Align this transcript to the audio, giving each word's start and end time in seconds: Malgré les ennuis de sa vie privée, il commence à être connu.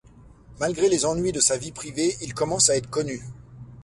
Malgré 0.59 0.89
les 0.89 1.05
ennuis 1.05 1.31
de 1.31 1.39
sa 1.39 1.57
vie 1.59 1.71
privée, 1.71 2.15
il 2.21 2.33
commence 2.33 2.71
à 2.71 2.75
être 2.75 2.89
connu. 2.89 3.21